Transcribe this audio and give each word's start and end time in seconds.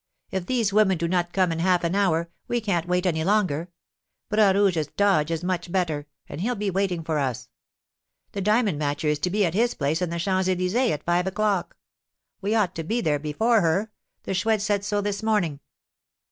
If 0.31 0.47
these 0.47 0.73
women 0.73 0.97
do 0.97 1.07
not 1.07 1.31
come 1.31 1.51
in 1.51 1.59
half 1.59 1.83
an 1.83 1.93
hour, 1.93 2.31
we 2.47 2.59
can't 2.59 2.87
wait 2.87 3.05
any 3.05 3.23
longer; 3.23 3.69
Bras 4.29 4.55
Rouge's 4.55 4.87
'dodge' 4.87 5.29
is 5.29 5.43
much 5.43 5.71
better, 5.71 6.07
and 6.27 6.41
he'll 6.41 6.55
be 6.55 6.71
waiting 6.71 7.03
for 7.03 7.19
us. 7.19 7.49
The 8.31 8.41
diamond 8.41 8.81
matcher 8.81 9.09
is 9.09 9.19
to 9.19 9.29
be 9.29 9.45
at 9.45 9.53
his 9.53 9.75
place 9.75 10.01
in 10.01 10.09
the 10.09 10.17
Champs 10.17 10.49
Elysées 10.49 10.89
at 10.89 11.03
five 11.03 11.27
o'clock. 11.27 11.77
We 12.41 12.55
ought 12.55 12.73
to 12.77 12.83
be 12.83 12.99
there 13.01 13.19
before 13.19 13.61
her; 13.61 13.91
the 14.23 14.33
Chouette 14.33 14.61
said 14.63 14.83
so 14.83 15.01
this 15.01 15.21
morning." 15.21 15.59